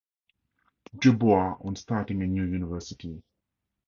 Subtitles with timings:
[0.95, 3.21] Du Bois on starting a new university.